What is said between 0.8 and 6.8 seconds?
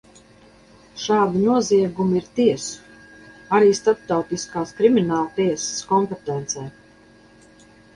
Šādi noziegumi ir tiesu, arī Starptautiskās Krimināltiesas, kompetencē.